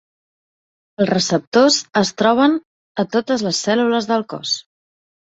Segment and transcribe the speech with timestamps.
[1.03, 2.55] Els receptors es troben
[3.03, 4.55] a totes les cèl·lules del cos.